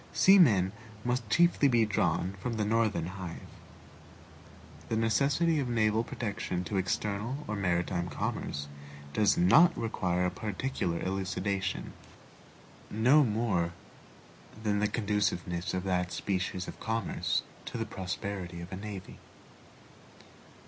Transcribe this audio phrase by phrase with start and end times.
[0.13, 0.71] Seamen
[1.05, 3.43] must chiefly be drawn from the Northern hive.
[4.89, 8.67] The necessity of naval protection to external or maritime commerce
[9.13, 11.93] does not require a particular elucidation,
[12.89, 13.73] no more
[14.63, 19.19] than the conduciveness of that species of commerce to the prosperity of a navy.